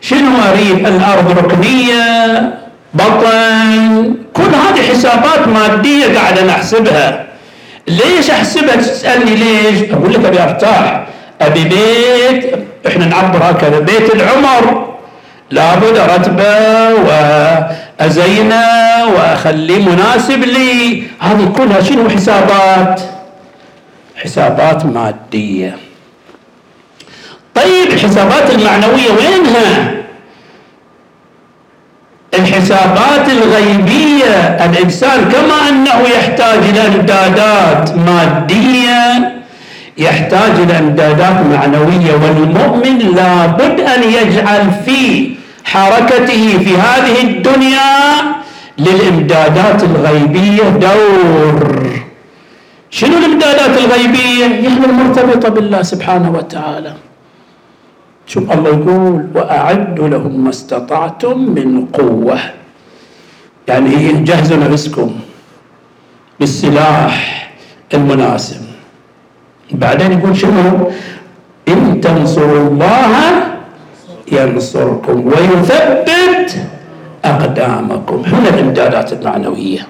شنو 0.00 0.30
اريد 0.52 0.86
الأرض 0.86 1.38
ركنية 1.38 2.54
بطن. 2.94 4.14
كل 4.32 4.42
هذه 4.42 4.82
حسابات 4.90 5.48
مادية 5.48 6.18
قاعد 6.18 6.38
أنا 6.38 6.52
أحسبها. 6.52 7.26
ليش 7.88 8.30
أحسبها؟ 8.30 8.76
تسألني 8.76 9.36
ليش؟ 9.36 9.90
أقول 9.92 10.14
لك 10.14 10.24
أبي 10.24 10.42
أرتاح. 10.42 11.06
أبي 11.40 11.64
بيت. 11.64 12.54
إحنا 12.86 13.06
نعبر 13.06 13.38
هكذا. 13.50 13.78
بيت 13.78 14.14
العمر. 14.14 14.90
لابد 15.50 15.96
ارتبه 15.98 16.44
وازينه 18.00 18.64
واخليه 19.16 19.88
مناسب 19.88 20.44
لي. 20.44 21.02
هذه 21.20 21.52
كلها 21.56 21.80
شنو؟ 21.80 22.08
حسابات. 22.08 23.00
حسابات 24.16 24.86
مادية. 24.86 25.76
طيب 27.54 27.88
الحسابات 27.92 28.50
المعنوية 28.50 29.10
وينها؟ 29.18 29.92
الحسابات 32.34 33.28
الغيبية. 33.28 34.36
الإنسان 34.64 35.28
كما 35.32 35.68
أنه 35.68 36.08
يحتاج 36.16 36.58
إلى 36.58 36.86
إمدادات 36.86 37.96
مادية 37.96 39.32
يحتاج 39.98 40.50
إلى 40.50 40.78
إمدادات 40.78 41.46
معنوية 41.46 42.12
والمؤمن 42.12 42.98
لابد 42.98 43.80
أن 43.80 44.02
يجعل 44.02 44.70
في 44.86 45.30
حركته 45.72 46.58
في 46.64 46.72
هذه 46.76 47.16
الدنيا 47.22 47.92
للإمدادات 48.78 49.80
الغيبية 49.84 50.68
دور. 50.68 51.90
شنو 52.90 53.18
الإمدادات 53.18 53.78
الغيبية؟ 53.78 54.40
يعني 54.40 54.66
المرتبطة 54.66 55.48
بالله 55.48 55.82
سبحانه 55.82 56.30
وتعالى. 56.30 56.94
شوف 58.26 58.52
الله 58.52 58.70
يقول 58.70 59.26
واعدوا 59.34 60.08
لهم 60.08 60.44
ما 60.44 60.50
استطعتم 60.50 61.38
من 61.38 61.86
قوة. 61.86 62.38
يعني 63.68 64.12
جهزوا 64.26 64.56
نفسكم 64.56 65.10
بالسلاح 66.40 67.14
المناسب. 67.94 68.62
بعدين 69.72 70.12
يقول 70.18 70.36
شنو؟ 70.36 70.90
إن 71.68 72.00
تنصروا 72.00 72.68
الله 72.68 73.49
ينصركم 74.32 75.26
ويثبت 75.26 76.56
أقدامكم. 77.24 78.22
هنا 78.26 78.48
الإمدادات 78.48 79.12
المعنوية 79.12 79.86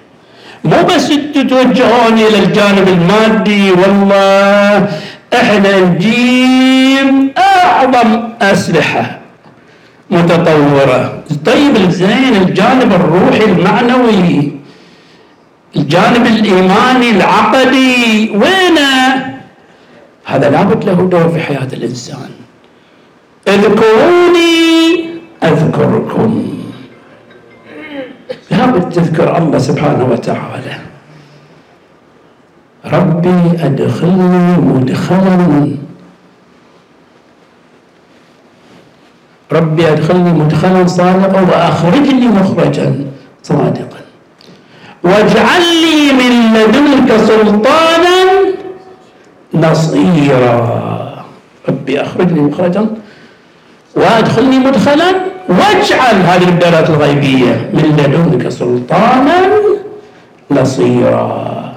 مو 0.65 0.83
بس 0.83 1.09
تتوجهون 1.09 2.19
إلى 2.19 2.39
الجانب 2.39 2.89
المادي 2.89 3.73
والله 3.73 4.89
إحنا 5.35 5.81
نجيب 5.81 7.31
أعظم 7.39 8.23
أسلحة 8.43 9.19
متطورة. 10.11 11.23
طيب 11.47 11.91
زين 11.91 12.37
الجانب 12.37 12.93
الروحي 12.93 13.45
المعنوي 13.45 14.53
الجانب 15.77 16.27
الإيماني 16.27 17.11
العقدي 17.11 18.31
وينه؟ 18.31 19.31
هذا 20.25 20.51
لابد 20.51 20.85
له 20.85 20.93
دور 20.95 21.29
في 21.29 21.41
حياة 21.41 21.69
الإنسان. 21.73 22.31
اذكروني 23.51 24.51
أذكركم. 25.43 26.33
لابد 28.51 28.93
تذكر 28.93 29.37
الله 29.39 29.59
سبحانه 29.59 30.05
وتعالى. 30.13 30.75
ربي 32.87 33.41
أدخلني 33.67 34.47
مدخلا. 34.57 35.77
ربي 39.53 39.89
أدخلني 39.93 40.33
مدخلا 40.33 40.87
صادقا 40.87 41.41
وأخرجني 41.41 42.29
مخرجا 42.29 42.89
صادقا. 43.43 44.01
واجعل 45.03 45.65
لي 45.83 45.99
من 46.21 46.33
لدنك 46.55 47.17
سلطانا 47.17 48.19
نصيرا. 49.55 50.57
ربي 51.69 51.95
أخرجني 52.03 52.41
مخرجا 52.41 52.87
وأدخلني 53.97 54.59
مدخلا 54.59 55.11
واجعل 55.49 56.17
هذه 56.31 56.49
الدارات 56.49 56.91
الغيبية 56.91 57.71
من 57.75 57.85
لدنك 57.99 58.49
سلطانا 58.49 59.39
نصيرا. 60.51 61.75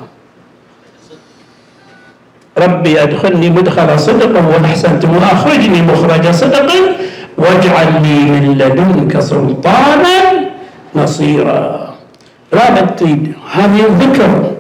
ربي 2.57 3.03
أدخلني 3.03 3.49
مدخل 3.49 3.99
صدق 3.99 4.33
وأحسنت. 4.49 5.05
وأخرجني 5.05 5.81
مخرج 5.81 6.31
صدق 6.31 6.69
واجعل 7.37 7.89
لي 8.03 8.19
من 8.31 8.57
لدنك 8.57 9.19
سلطانا 9.19 10.17
نصيرا. 10.95 11.93
لا 12.53 12.69
بد 12.69 13.33
هذه 13.53 13.85
الذكر. 13.89 14.51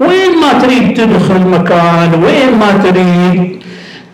وين 0.00 0.32
ما 0.42 0.52
تريد 0.62 0.94
تدخل 0.94 1.40
مكان 1.40 2.24
وين 2.24 2.58
ما 2.58 2.70
تريد 2.84 3.49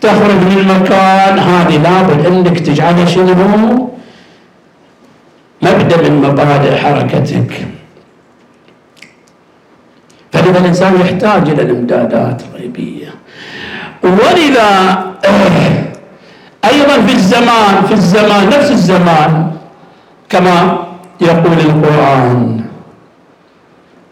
تخرج 0.01 0.35
من 0.35 0.57
المكان. 0.57 1.39
هذه 1.39 1.77
لابد 1.77 2.25
انك 2.25 2.59
تجعلها 2.59 3.05
شنو 3.05 3.33
مبدأ 5.61 6.09
من 6.09 6.21
مبادئ 6.21 6.75
حركتك. 6.75 7.67
فلذا 10.31 10.59
الإنسان 10.59 11.01
يحتاج 11.01 11.49
إلى 11.49 11.61
الإمدادات 11.61 12.41
الغيبية. 12.41 13.09
ولذا 14.03 14.97
أيضا 16.71 17.01
في 17.07 17.13
الزمان 17.13 17.85
في 17.87 17.93
الزمان 17.93 18.47
نفس 18.47 18.71
الزمان 18.71 19.51
كما 20.29 20.87
يقول 21.21 21.59
القرآن 21.59 22.61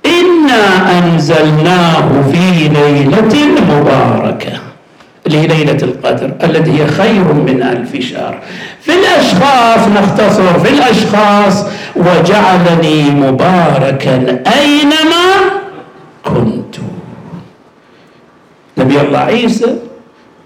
إنا 0.06 0.63
أنزلناه 1.00 2.21
في 2.32 2.67
ليلة 2.67 3.36
مباركة. 3.69 4.60
اللي 5.27 5.38
هي 5.38 5.47
ليلة 5.47 5.77
القدر 5.83 6.31
التي 6.43 6.71
هي 6.71 6.88
خير 6.88 7.33
من 7.33 7.63
ألف 7.63 8.05
شهر. 8.05 8.39
في 8.81 8.91
الأشخاص 8.93 9.88
نختصر 9.88 10.59
في 10.59 10.69
الأشخاص 10.69 11.65
وجعلني 11.95 13.11
مباركا 13.11 14.43
أينما 14.59 15.25
كنت. 16.25 16.75
نبي 18.77 19.01
الله 19.01 19.19
عيسى 19.19 19.75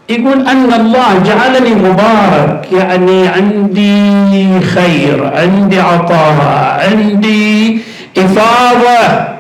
يقول 0.10 0.48
أن 0.48 0.74
الله 0.74 1.20
جعلني 1.26 1.76
مبارك 1.76 2.68
يعني 2.72 3.28
عندي 3.28 4.60
خير 4.60 5.32
عندي 5.36 5.80
عطاء 5.80 6.90
عندي 6.92 7.80
إفاضة. 8.18 9.39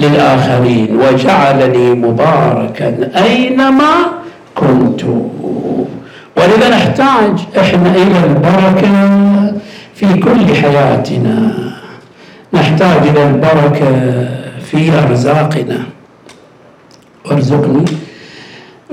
للآخرين 0.00 0.96
وجعلني 0.96 1.94
مباركا 1.94 3.10
أينما 3.24 3.94
كنت. 4.54 5.00
ولذا 6.36 6.70
نحتاج 6.70 7.38
إحنا 7.58 7.94
إلى 7.94 8.24
البركة 8.26 8.92
في 9.94 10.14
كل 10.14 10.54
حياتنا. 10.54 11.52
نحتاج 12.52 13.08
إلى 13.08 13.26
البركة 13.26 13.90
في 14.70 14.98
أرزاقنا. 14.98 15.78
وارزقني 17.24 17.84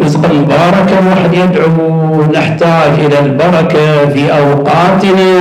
رزقا 0.04 0.34
مباركا 0.34 1.10
واحد 1.10 1.34
يدعو 1.34 2.24
نحتاج 2.34 3.00
إلى 3.00 3.20
البركة 3.20 4.10
في 4.10 4.32
أوقاتنا 4.38 5.40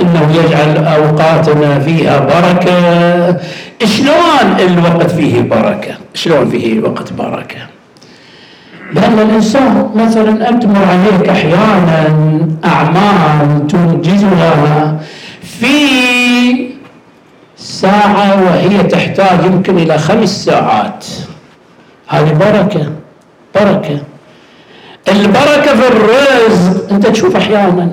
إنه 0.00 0.34
يجعل 0.34 0.84
أوقاتنا 0.86 1.78
فيها 1.78 2.18
بركة. 2.18 3.36
شلون 3.84 4.60
الوقت 4.60 5.10
فيه 5.10 5.42
بركة؟ 5.42 5.94
شلون 6.14 6.48
فيه 6.50 6.72
الوقت 6.72 7.12
بركة؟ 7.12 7.58
لأن 8.94 9.18
الإنسان 9.18 9.90
مثلا 9.94 10.48
أنت 10.48 10.64
عليك 10.64 11.28
أحيانا 11.28 12.08
أعمال 12.64 13.66
تنجزها 13.66 14.96
في 15.42 15.76
ساعة 17.56 18.44
وهي 18.44 18.82
تحتاج 18.82 19.44
يمكن 19.44 19.78
إلى 19.78 19.98
خمس 19.98 20.44
ساعات. 20.44 21.06
هذه 22.08 22.32
بركة. 22.32 22.95
بركة 23.60 23.98
البركة 25.08 25.76
في 25.80 25.88
الرزق 25.88 26.92
أنت 26.92 27.06
تشوف 27.06 27.36
أحيانا 27.36 27.90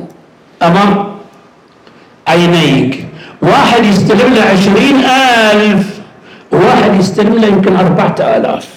أمام 0.63 1.13
عينيك. 2.27 3.05
واحد 3.41 3.85
يستلم 3.85 4.33
له 4.33 4.41
عشرين 4.41 5.05
ألف 5.05 5.87
وواحد 6.51 6.99
يستلم 6.99 7.33
له 7.37 7.47
يمكن 7.47 7.75
أربعة 7.75 8.15
آلاف. 8.19 8.67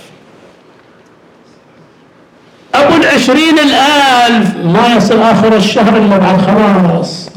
أو 2.74 2.88
العشرين 2.96 3.58
الألف 3.58 4.56
ما 4.64 4.96
يصل 4.96 5.22
آخر 5.22 5.56
الشهر 5.56 5.96
إلا 5.96 6.16
بعد 6.16 6.40
خلاص. 6.40 7.30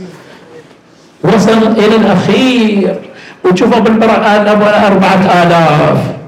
وصل 1.24 1.68
إلى 1.68 1.96
الأخير. 1.96 3.00
وشوفوا 3.46 3.80
بالبركة 3.80 4.52
أربعة 4.88 5.44
آلاف. 5.44 6.19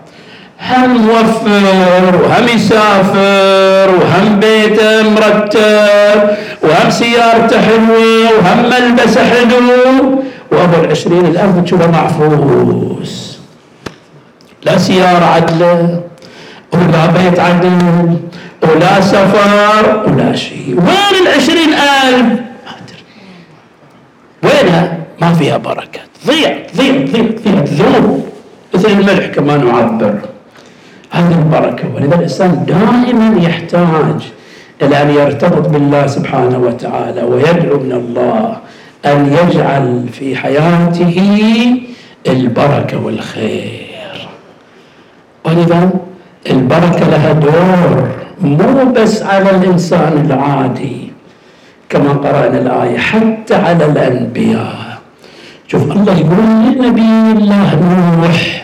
هم 0.69 0.97
موفر 1.08 2.15
وهم 2.24 2.47
يسافر 2.56 3.89
وهم 4.02 4.39
بيته 4.39 5.10
مرتب 5.10 6.30
وهم 6.63 6.89
سيارته 6.89 7.62
حلوة 7.62 8.30
وهم 8.39 8.69
ملبسه 8.69 9.24
حلو. 9.30 10.21
وأبو 10.52 10.84
العشرين 10.84 11.26
الألف 11.26 11.60
تشوفه 11.65 11.91
معفوس 11.91 13.38
لا 14.63 14.78
سيارة 14.78 15.26
عدلة 15.26 16.02
ولا 16.74 17.06
بيت 17.06 17.39
عدل 17.39 18.17
ولا 18.63 19.02
سفر 19.02 20.04
ولا 20.08 20.36
شيء 20.36 20.76
وين 20.78 21.28
العشرين 21.28 21.69
ألف؟ 21.74 22.39
ما 22.65 22.71
أدري. 22.78 23.04
وينها؟ 24.43 24.97
ما 25.21 25.34
فيها 25.34 25.58
بركة 25.58 26.00
ضيع 26.28 26.58
ضيع 26.78 27.06
ضيع 27.06 27.26
ضيع 27.45 27.63
ذنوب 27.63 28.26
مثل 28.74 28.89
الملح 28.89 29.26
كما 29.26 29.58
نعبر 29.58 30.15
هذه 31.12 31.39
البركة. 31.39 31.84
ولذا 31.95 32.15
الإنسان 32.15 32.65
دائما 32.65 33.41
يحتاج 33.41 34.32
إلى 34.82 35.02
أن 35.02 35.10
يرتبط 35.10 35.69
بالله 35.69 36.08
سبحانه 36.08 36.58
وتعالى 36.58 37.24
ويدعو 37.24 37.80
من 37.80 37.91
الله 37.91 38.58
أن 39.06 39.34
يجعل 39.34 40.06
في 40.12 40.36
حياته 40.36 41.17
البركة 42.28 43.06
والخير. 43.06 44.28
ولذا 45.45 45.89
البركة 46.50 47.10
لها 47.10 47.32
دور 47.34 48.10
مو 48.41 48.91
بس 48.91 49.24
على 49.24 49.50
الإنسان 49.50 50.26
العادي 50.26 51.12
كما 51.89 52.13
قرأنا 52.13 52.58
الآية 52.60 52.97
حتى 52.97 53.56
على 53.56 53.86
الأنبياء. 53.86 54.76
شوف 55.67 55.91
الله 55.91 56.17
يقول 56.17 56.45
لنبي 56.76 57.41
الله 57.41 57.76
نوح 57.76 58.63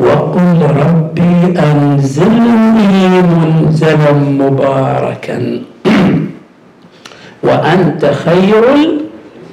وقل 0.00 0.58
ربي 0.82 1.58
أنزلني 1.60 3.22
منزلا 3.22 4.12
مباركا. 4.12 5.62
وأنت 7.46 8.10
خير 8.24 8.64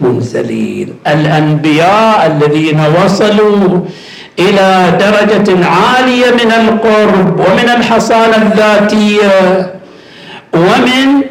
المنزلين. 0.02 0.94
الأنبياء 1.08 2.20
الذين 2.28 2.80
وصلوا 3.04 3.80
إلى 4.40 4.98
درجة 5.00 5.66
عالية 5.66 6.32
من 6.32 6.52
القرب 6.52 7.40
ومن 7.40 7.70
الحصانة 7.78 8.36
الذاتية 8.36 9.74
ومن 10.54 11.22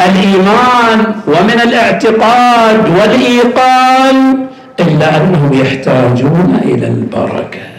الإيمان 0.00 1.14
ومن 1.26 1.60
الاعتقاد 1.64 2.88
والإيقان 2.98 4.46
إلا 4.80 5.16
أنهم 5.16 5.52
يحتاجون 5.52 6.60
إلى 6.64 6.86
البركة. 6.86 7.69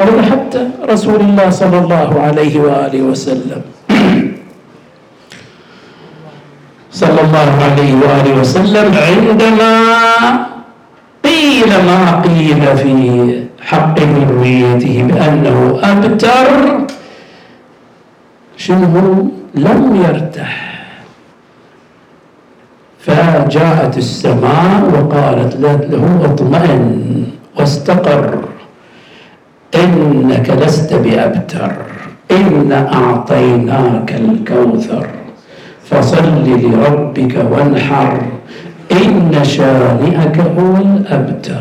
أو 0.00 0.22
حتى 0.22 0.68
رسول 0.88 1.20
الله 1.20 1.50
صلى 1.50 1.78
الله 1.78 2.10
عليه 2.20 2.60
وآله 2.60 3.02
وسلم. 3.02 3.62
صلى 6.92 7.20
الله 7.20 7.48
عليه 7.64 7.92
وآله 7.94 8.32
وسلم 8.40 8.86
عندما 9.08 9.72
قيل 11.24 11.70
ما 11.88 12.00
قيل 12.26 12.62
في 12.76 12.96
حق 13.60 13.96
ذريته 13.98 14.96
بأنه 15.08 15.58
أبتر 15.82 16.48
شنو؟ 18.56 19.28
لم 19.54 19.80
يرتاح 20.04 20.56
فجاءت 23.00 23.94
السماء 23.98 24.80
وقالت 24.94 25.52
له 25.56 26.08
أطمئن 26.24 26.84
واستقر. 27.56 28.24
إنك 29.74 30.50
لست 30.50 30.94
بأبتر. 30.94 31.72
إن 32.30 32.72
أعطيناك 32.72 34.12
الكوثر. 34.12 35.06
فصل 35.90 36.44
لربك 36.46 37.34
وانحر. 37.50 38.18
إن 38.92 39.38
شانئك 39.42 40.38
هو 40.58 40.76
الأبتر. 40.76 41.60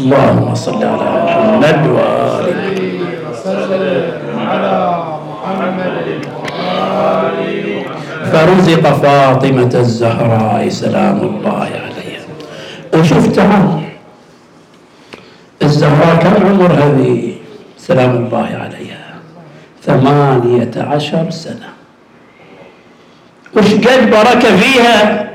اللهم 0.00 0.54
صل 0.54 0.84
على 0.84 1.14
محمد 5.28 6.08
وآل 6.42 7.38
فرزق 8.32 8.80
فاطمة 8.80 9.72
الزهراء 9.74 10.68
سلام 10.68 11.20
الله 11.20 11.68
عليها. 11.84 12.24
وشفتها 12.94 13.81
الزهراء 15.72 16.16
كم 16.22 16.46
عمر 16.46 16.72
هذه؟ 16.72 17.32
سلام 17.78 18.10
الله 18.16 18.48
عليها. 18.62 19.04
ثمانية 19.82 20.70
عشر 20.76 21.30
سنة. 21.30 21.68
وش 23.56 23.74
قد 23.74 24.10
بركة 24.10 24.56
فيها؟ 24.56 25.28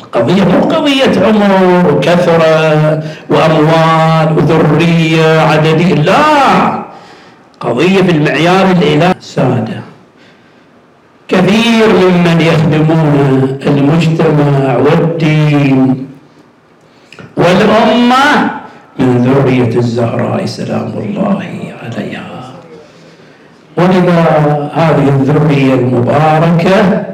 القضية 0.00 0.44
مو 0.44 0.60
قضية 0.60 1.14
عمر 1.26 1.52
وكثرة 1.90 3.02
وأموال 3.30 4.28
وذرية 4.36 5.40
عددية 5.40 5.94
لا! 5.94 6.84
قضية 7.60 8.02
في 8.02 8.10
المعيار 8.10 8.70
الإلهي 8.70 9.14
سادة. 9.20 9.80
كثير 11.28 11.88
ممن 11.88 12.40
يخدمون 12.40 13.58
المجتمع 13.66 14.76
والدين 14.76 16.06
والأمة 17.36 18.50
من 18.98 19.18
ذرية 19.18 19.76
الزهراء 19.76 20.46
سلام 20.46 20.92
الله 20.98 21.42
عليها. 21.82 22.28
ولذا 23.78 24.70
هذه 24.74 25.08
الذرية 25.08 25.74
المباركة 25.74 27.04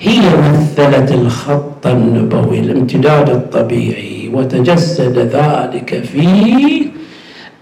هي 0.00 0.20
مثلت 0.52 1.12
الخط 1.12 1.86
النبوي 1.86 2.58
الامتداد 2.58 3.30
الطبيعي 3.30 4.30
وتجسد 4.34 5.18
ذلك 5.18 6.04
في 6.04 6.26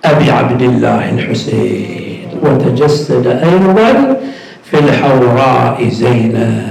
أبي 0.04 0.30
عبد 0.30 0.62
الله 0.62 1.10
الحسين 1.10 2.28
وتجسد 2.42 3.26
أيضا 3.26 4.16
في 4.64 4.78
الحوراء 4.78 5.88
زينب 5.88 6.62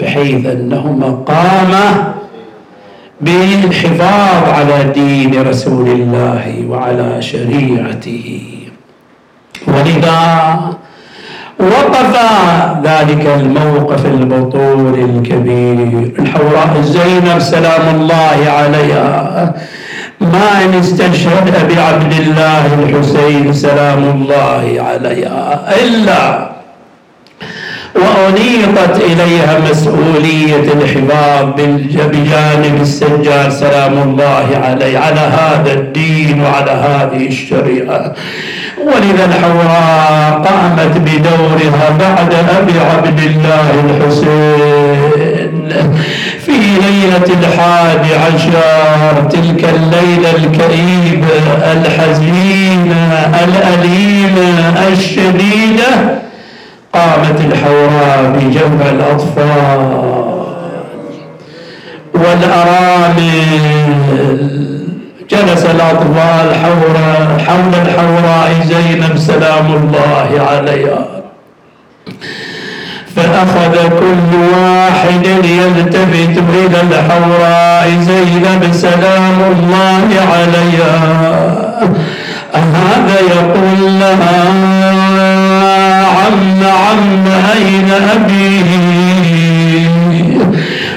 بحيث 0.00 0.46
أنهما 0.46 1.10
قاما 1.10 2.14
بالحفاظ 3.20 4.48
على 4.48 4.92
دين 4.94 5.48
رسول 5.48 5.88
الله 5.88 6.64
وعلى 6.68 7.22
شريعته. 7.22 8.42
ولذا 9.66 10.20
وقف 11.60 12.12
ذلك 12.84 13.26
الموقف 13.40 14.06
البطول 14.06 14.94
الكبير. 14.94 16.12
الحوراء 16.18 16.80
زينب 16.82 17.38
سلام 17.38 17.94
الله 17.94 18.50
عليها. 18.50 19.54
ما 20.20 20.64
إن 20.64 20.74
استشهد 20.74 21.54
ابي 21.54 21.80
عبد 21.80 22.12
الله 22.12 22.74
الحسين 22.74 23.52
سلام 23.52 24.04
الله 24.04 24.76
عليها 24.80 25.74
إلا 25.84 26.55
وأنيطت 27.96 29.00
إليها 29.00 29.58
مسؤولية 29.70 30.72
الحفاظ 30.72 31.46
بجانب 32.12 32.78
السجاد 32.80 33.50
سلام 33.50 33.98
الله 34.02 34.46
عليه 34.64 34.98
على 34.98 35.20
هذا 35.20 35.72
الدين 35.72 36.40
وعلى 36.42 36.70
هذه 36.70 37.26
الشريعة. 37.26 38.12
ولذا 38.86 39.24
الحوراء 39.24 40.42
قامت 40.48 40.96
بدورها 40.98 41.90
بعد 42.00 42.34
أبي 42.58 42.80
عبد 42.80 43.20
الله 43.20 43.70
الحسين. 43.84 45.68
في 46.46 46.52
ليلة 46.52 47.26
الحادي 47.40 48.14
عشر 48.14 48.54
تلك 49.30 49.64
الليلة 49.74 50.30
الكئيبة 50.30 51.36
الحزينة 51.72 53.30
الأليمة 53.44 54.88
الشديدة 54.92 56.25
قامت 56.96 57.38
الحوراء 57.40 58.20
بجمع 58.34 58.84
الأطفال. 58.96 59.80
والأرامل 62.14 63.30
جلس 65.30 65.64
الأطفال 65.64 66.46
حول 66.62 66.96
حول 67.46 67.72
الحوراء 67.86 68.48
زينب 68.64 69.14
سلام 69.18 69.66
الله 69.66 70.28
عليها. 70.50 71.00
فأخذ 73.16 73.74
كل 73.88 74.30
واحد 74.56 75.26
يلتفت 75.60 76.36
إلى 76.54 76.78
الحوراء 76.88 77.86
زينب 78.00 78.62
سلام 78.72 79.38
الله 79.52 80.08
عليها. 80.32 80.96
هذا 82.54 83.18
يقول 83.36 83.80
لها 84.00 84.38
عم 86.04 86.62
عم 86.64 87.24
أين 87.56 87.90
أبي؟ 88.14 88.64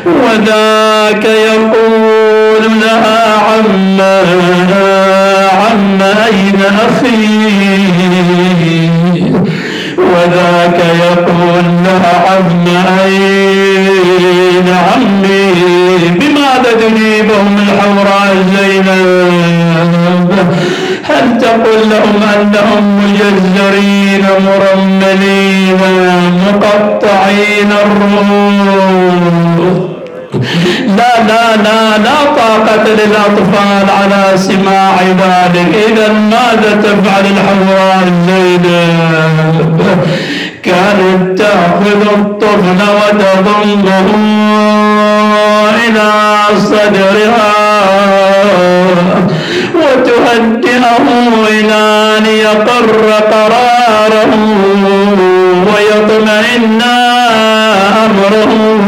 وذاك 0.06 1.26
يقول 1.26 2.80
لها 2.82 3.34
عم 3.38 3.98
هل 21.50 21.64
تقول 21.64 21.90
لهم 21.90 22.24
أنهم 22.36 22.84
مجزرين 22.98 24.26
مرملين 24.46 25.78
مقطعين 26.48 27.72
الروح 27.86 29.20
لا 30.88 31.14
لا 31.28 31.56
لا 31.56 31.98
لا 31.98 32.18
طاقة 32.38 32.84
للأطفال 32.88 33.90
على 34.02 34.38
سماع 34.38 35.02
ذلك 35.02 35.76
إذا 35.92 36.08
ماذا 36.14 36.82
تفعل 36.84 37.26
الحواء 37.26 38.04
زينب 38.28 39.82
كانت 40.64 41.40
تأخذ 41.40 42.02
الطفل 42.18 42.80
وتضمه 42.96 44.08
إلى 45.88 46.12
صدرها 46.58 47.70
وتهدئه 50.90 51.48
إلى 51.50 52.18
أن 52.18 52.26
يقر 52.26 53.12
قراره 53.32 54.34
ويطمئن 55.68 56.82
أمره. 58.06 58.80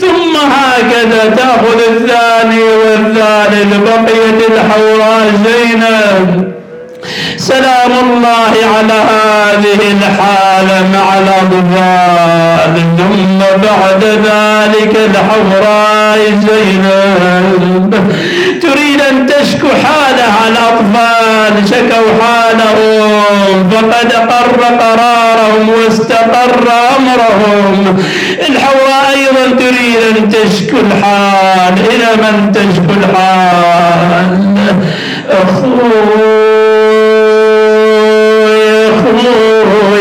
ثم 0.00 0.36
هكذا 0.36 1.34
تأخذ 1.36 1.80
الثاني 1.88 2.62
والثالث 2.62 3.76
بقية 3.76 4.46
الحوراء 4.48 5.32
زينب 5.44 6.52
سلام 7.36 7.92
الله 8.02 8.52
على 8.76 8.92
هذه 8.92 9.80
الحالة 9.92 10.88
مع 10.94 11.18
الأطفال 11.18 12.74
ثم 12.98 13.38
بعد 13.38 14.04
ذلك 14.04 14.96
الحوراء 14.96 16.18
زينب 16.48 17.94
أن 19.10 19.26
تشكو 19.26 19.68
حالها 19.68 20.48
الأطفال 20.48 21.68
شكوا 21.68 22.08
حالهم 22.20 23.70
فقد 23.70 24.12
قر 24.12 24.60
قرارهم 24.80 25.68
واستقر 25.68 26.66
أمرهم. 26.98 27.98
الحواء 28.48 29.04
أيضا 29.10 29.44
تريد 29.58 29.96
أن 30.16 30.28
تشكو 30.28 30.76
الحال. 30.76 31.74
إلى 31.90 32.08
من 32.22 32.52
تشكو 32.52 32.92
الحال؟ 33.00 34.30
أخوه 35.30 36.46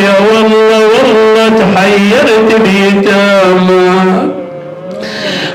يا 0.03 0.15
والله 0.33 0.81
والله 0.95 1.49
تحيرت 1.59 2.49
بيتامك. 2.61 4.35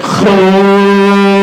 خويا 0.03 1.40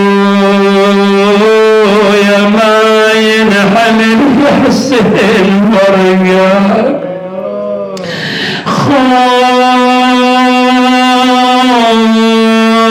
ما 2.28 2.82
ينحمل 3.14 4.20
حسين 4.68 5.72
فرقك 5.72 7.08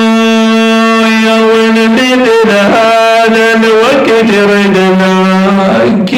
خويا 0.07 1.35
والبدل 1.40 2.51
هذا 2.51 3.46
الوقت 3.55 4.31
ردناك 4.51 6.11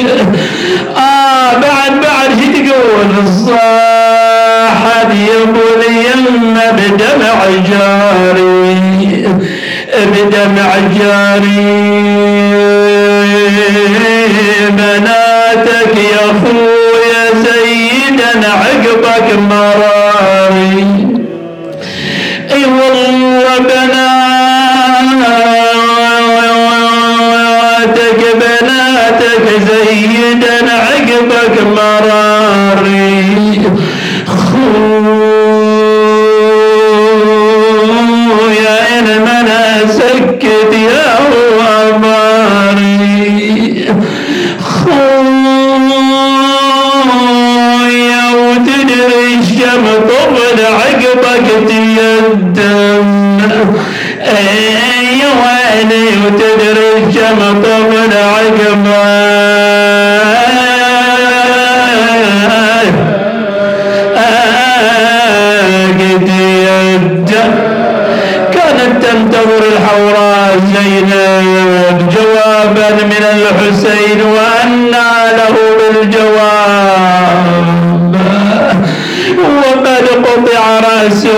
آه 0.97 1.51
بعد 1.53 1.93
بعد 2.01 2.29
شي 2.39 2.47
تقول 2.53 3.09
الصاحب 3.27 5.09
يقول 5.11 5.81
يما 6.05 6.65
بدمع 6.71 7.39
جاري 7.69 8.79
بدمع 10.05 10.69
جاري. 10.99 12.28
بناتك 14.69 15.95
يا 15.97 16.25
خويا 16.41 17.25
سيدا 17.43 18.31
عقبك 18.49 19.27
مراري. 19.49 20.79
أي 22.51 22.63
والله 22.65 23.57
بناتك 23.59 24.09
بناتك 28.35 29.45
عقبك 30.69 31.55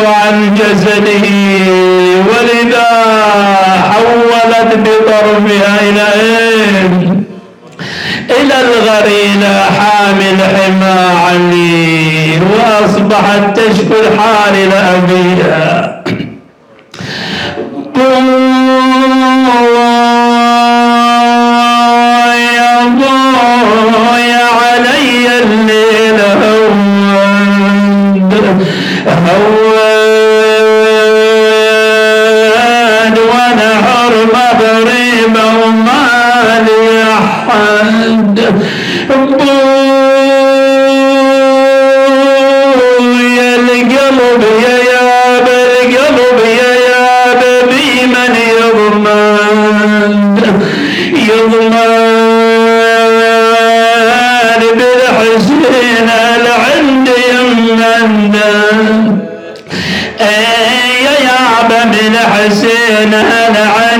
عن 0.07 0.55
جسده 0.55 1.25
ولذا 2.29 2.89
حولت 3.91 4.75
بطرفها 4.77 5.79
إلى 5.89 6.05
إيه؟ 6.21 6.89
إلى 8.29 8.55
الغريلة 8.61 9.65
حامل 9.79 10.37
حمى 10.41 10.99
علي 11.27 12.39
وأصبحت 12.53 13.59
تشكو 13.59 13.93
الحال 13.93 14.69
لأبيها 14.69 16.03
يا 17.97 18.50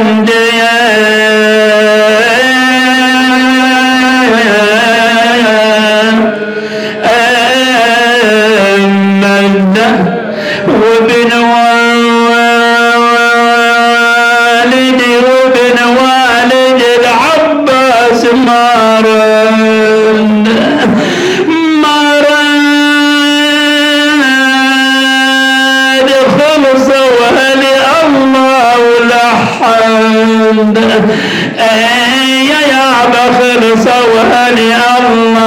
and 0.04 0.61
صواني 33.86 34.69
الله 34.97 35.40